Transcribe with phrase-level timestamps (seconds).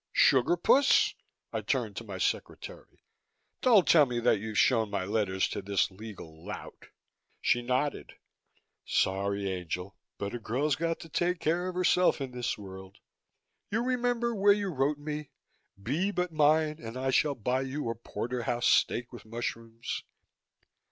[0.11, 1.13] "Sugar puss?"
[1.53, 3.03] I turned to my secretary,
[3.61, 6.87] "Don't tell me that you've shown my letters to this legal lout?"
[7.39, 8.13] She nodded.
[8.83, 12.97] "Sorry, angel, but a girl's got to take care of herself in this world.
[13.69, 15.29] You remember where you wrote me,
[15.79, 20.03] 'Be but mine and I shall buy you a porterhouse steak with mushrooms'."